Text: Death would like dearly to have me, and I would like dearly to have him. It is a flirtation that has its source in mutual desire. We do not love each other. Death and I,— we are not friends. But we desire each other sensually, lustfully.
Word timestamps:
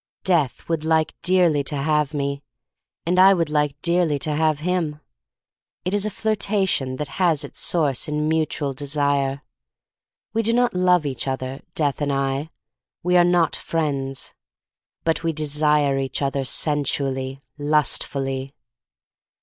Death 0.23 0.67
would 0.67 0.83
like 0.83 1.13
dearly 1.21 1.63
to 1.65 1.75
have 1.75 2.11
me, 2.11 2.41
and 3.05 3.19
I 3.19 3.35
would 3.35 3.51
like 3.51 3.79
dearly 3.83 4.17
to 4.17 4.31
have 4.31 4.61
him. 4.61 4.99
It 5.85 5.93
is 5.93 6.07
a 6.07 6.09
flirtation 6.09 6.95
that 6.95 7.07
has 7.21 7.43
its 7.43 7.59
source 7.59 8.07
in 8.07 8.27
mutual 8.27 8.73
desire. 8.73 9.43
We 10.33 10.41
do 10.41 10.53
not 10.53 10.73
love 10.73 11.05
each 11.05 11.27
other. 11.27 11.61
Death 11.75 12.01
and 12.01 12.11
I,— 12.11 12.49
we 13.03 13.15
are 13.15 13.23
not 13.23 13.55
friends. 13.55 14.33
But 15.03 15.23
we 15.23 15.33
desire 15.33 15.99
each 15.99 16.23
other 16.23 16.45
sensually, 16.45 17.39
lustfully. 17.59 18.55